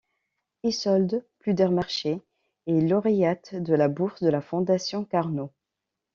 Isolde 0.63 1.27
Pludermacher 1.37 2.21
est 2.65 2.81
lauréate 2.81 3.53
de 3.53 3.75
la 3.75 3.87
bourse 3.87 4.23
de 4.23 4.29
la 4.29 4.41
Fondation 4.41 5.05
Carnot. 5.05 5.51